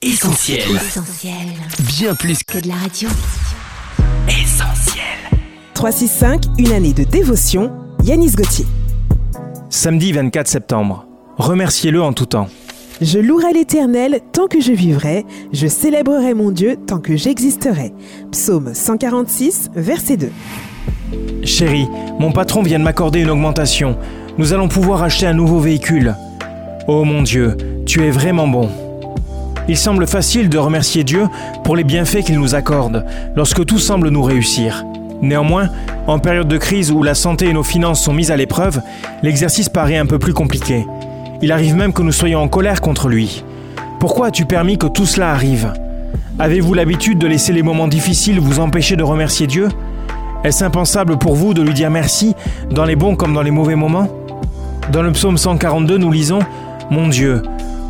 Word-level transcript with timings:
Essentiel. 0.00 0.60
Essentiel. 0.76 1.34
Bien 1.98 2.14
plus 2.14 2.44
Que 2.44 2.60
de 2.60 2.68
la 2.68 2.76
radio. 2.76 3.08
qu'essentiel. 4.28 5.02
365, 5.74 6.44
une 6.56 6.70
année 6.70 6.92
de 6.92 7.02
dévotion, 7.02 7.72
Yanis 8.04 8.30
Gauthier. 8.30 8.64
Samedi 9.70 10.12
24 10.12 10.46
septembre. 10.46 11.04
Remerciez-le 11.36 12.00
en 12.00 12.12
tout 12.12 12.26
temps. 12.26 12.46
Je 13.00 13.18
louerai 13.18 13.52
l'Éternel 13.52 14.20
tant 14.32 14.46
que 14.46 14.60
je 14.60 14.70
vivrai, 14.70 15.26
je 15.52 15.66
célébrerai 15.66 16.32
mon 16.32 16.52
Dieu 16.52 16.76
tant 16.86 17.00
que 17.00 17.16
j'existerai. 17.16 17.92
Psaume 18.30 18.74
146, 18.74 19.70
verset 19.74 20.16
2. 20.16 20.30
Chérie, 21.42 21.88
mon 22.20 22.30
patron 22.30 22.62
vient 22.62 22.78
de 22.78 22.84
m'accorder 22.84 23.18
une 23.22 23.30
augmentation. 23.30 23.98
Nous 24.38 24.52
allons 24.52 24.68
pouvoir 24.68 25.02
acheter 25.02 25.26
un 25.26 25.34
nouveau 25.34 25.58
véhicule. 25.58 26.14
Oh 26.86 27.02
mon 27.02 27.22
Dieu, 27.22 27.56
tu 27.84 28.04
es 28.04 28.10
vraiment 28.12 28.46
bon. 28.46 28.70
Il 29.68 29.76
semble 29.76 30.06
facile 30.06 30.48
de 30.48 30.56
remercier 30.56 31.04
Dieu 31.04 31.26
pour 31.62 31.76
les 31.76 31.84
bienfaits 31.84 32.24
qu'il 32.24 32.38
nous 32.38 32.54
accorde 32.54 33.04
lorsque 33.36 33.66
tout 33.66 33.78
semble 33.78 34.08
nous 34.08 34.22
réussir. 34.22 34.86
Néanmoins, 35.20 35.68
en 36.06 36.18
période 36.18 36.48
de 36.48 36.56
crise 36.56 36.90
où 36.90 37.02
la 37.02 37.14
santé 37.14 37.48
et 37.48 37.52
nos 37.52 37.62
finances 37.62 38.02
sont 38.02 38.14
mises 38.14 38.30
à 38.30 38.36
l'épreuve, 38.36 38.80
l'exercice 39.22 39.68
paraît 39.68 39.98
un 39.98 40.06
peu 40.06 40.18
plus 40.18 40.32
compliqué. 40.32 40.86
Il 41.42 41.52
arrive 41.52 41.76
même 41.76 41.92
que 41.92 42.00
nous 42.00 42.12
soyons 42.12 42.40
en 42.40 42.48
colère 42.48 42.80
contre 42.80 43.08
lui. 43.08 43.44
Pourquoi 44.00 44.28
as-tu 44.28 44.46
permis 44.46 44.78
que 44.78 44.86
tout 44.86 45.04
cela 45.04 45.32
arrive? 45.32 45.72
Avez-vous 46.38 46.72
l'habitude 46.72 47.18
de 47.18 47.26
laisser 47.26 47.52
les 47.52 47.62
moments 47.62 47.88
difficiles 47.88 48.40
vous 48.40 48.60
empêcher 48.60 48.96
de 48.96 49.02
remercier 49.02 49.46
Dieu? 49.46 49.68
Est-ce 50.44 50.64
impensable 50.64 51.18
pour 51.18 51.34
vous 51.34 51.52
de 51.52 51.60
lui 51.60 51.74
dire 51.74 51.90
merci 51.90 52.34
dans 52.70 52.84
les 52.84 52.96
bons 52.96 53.16
comme 53.16 53.34
dans 53.34 53.42
les 53.42 53.50
mauvais 53.50 53.74
moments? 53.74 54.08
Dans 54.92 55.02
le 55.02 55.12
psaume 55.12 55.36
142, 55.36 55.98
nous 55.98 56.10
lisons 56.10 56.38
Mon 56.90 57.08
Dieu, 57.08 57.42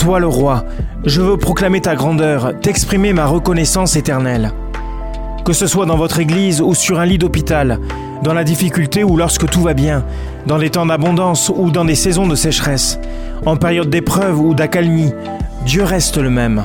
toi 0.00 0.18
le 0.18 0.26
roi, 0.26 0.64
je 1.04 1.20
veux 1.20 1.36
proclamer 1.36 1.82
ta 1.82 1.94
grandeur, 1.94 2.54
t'exprimer 2.62 3.12
ma 3.12 3.26
reconnaissance 3.26 3.96
éternelle. 3.96 4.50
Que 5.44 5.52
ce 5.52 5.66
soit 5.66 5.84
dans 5.84 5.98
votre 5.98 6.20
église 6.20 6.62
ou 6.62 6.72
sur 6.72 6.98
un 7.00 7.04
lit 7.04 7.18
d'hôpital, 7.18 7.78
dans 8.22 8.32
la 8.32 8.42
difficulté 8.42 9.04
ou 9.04 9.18
lorsque 9.18 9.46
tout 9.46 9.60
va 9.60 9.74
bien, 9.74 10.02
dans 10.46 10.56
des 10.56 10.70
temps 10.70 10.86
d'abondance 10.86 11.52
ou 11.54 11.70
dans 11.70 11.84
des 11.84 11.94
saisons 11.94 12.26
de 12.26 12.34
sécheresse, 12.34 12.98
en 13.44 13.56
période 13.56 13.90
d'épreuve 13.90 14.40
ou 14.40 14.54
d'accalmie, 14.54 15.12
Dieu 15.66 15.84
reste 15.84 16.16
le 16.16 16.30
même. 16.30 16.64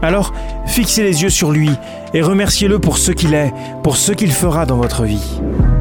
Alors, 0.00 0.32
fixez 0.64 1.02
les 1.02 1.22
yeux 1.22 1.30
sur 1.30 1.50
lui 1.50 1.70
et 2.14 2.22
remerciez-le 2.22 2.78
pour 2.78 2.96
ce 2.96 3.12
qu'il 3.12 3.34
est, 3.34 3.52
pour 3.82 3.98
ce 3.98 4.12
qu'il 4.12 4.32
fera 4.32 4.64
dans 4.64 4.78
votre 4.78 5.04
vie. 5.04 5.42